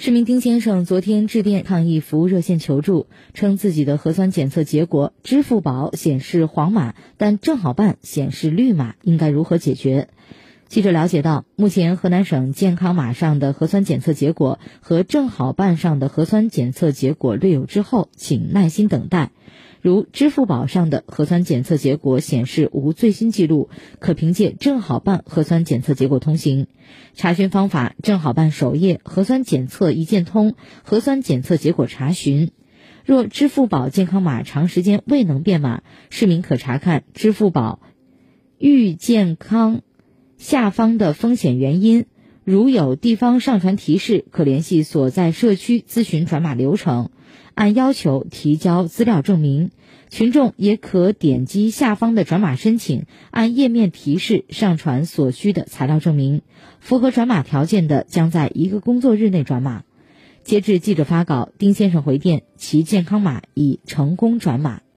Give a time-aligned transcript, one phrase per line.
[0.00, 10.06] 市民丁先生昨天致电抗疫服务热线求助，称自己的核酸检测结果支付宝显示黄码，但正好办显示绿码，应该如何解决？
[10.68, 19.30] 记者了解到，目前河南省健康码上的核酸检测结果和正好办上的核酸检测结果略有滞后，请耐心等待。
[19.80, 26.66] 如支付宝上的核酸检测结果显示无最新记录，可凭借正好办核酸检测结果通行。
[27.14, 32.50] 查询方法：正好办首页核酸检测一键通核酸检测结果查询。
[33.06, 37.80] 若支付宝健康码长时间未能变码，市民可查看支付宝
[38.58, 39.80] 遇健康
[40.38, 42.06] 下方的风险原因。
[42.44, 47.10] 如有地方上传提示，可联系所在社区咨询转码流程，
[47.54, 49.70] 按要求提交资料证明。
[50.08, 56.40] 群众也可点击下方的转码申请，按页面提示上传所需的材料证明。
[56.80, 59.82] 符合转码条件的，将在一个工作日内转码。
[60.42, 64.80] 截至记者发稿，丁先生回电，其健康码已成功转码。